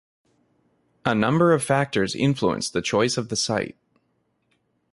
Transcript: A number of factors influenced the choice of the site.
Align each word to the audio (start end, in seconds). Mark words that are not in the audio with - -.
A 1.05 1.13
number 1.13 1.53
of 1.53 1.61
factors 1.63 2.15
influenced 2.15 2.73
the 2.73 2.81
choice 2.81 3.17
of 3.17 3.29
the 3.29 3.35
site. 3.35 3.77